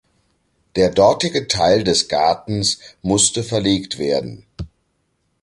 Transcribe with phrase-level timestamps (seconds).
[0.77, 4.47] Der dortige Teil des Gartens musste verlegt werden.